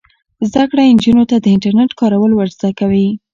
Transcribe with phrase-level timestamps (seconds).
[0.49, 3.07] زده کړه نجونو ته د انټرنیټ کارول ور زده کوي.